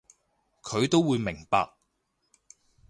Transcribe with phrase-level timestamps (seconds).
[0.63, 1.73] 佢都會明白